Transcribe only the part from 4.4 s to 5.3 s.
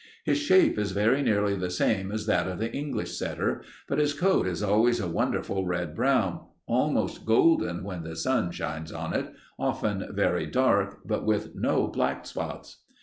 is always a